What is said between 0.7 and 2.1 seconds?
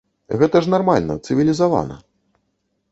нармальна, цывілізавана.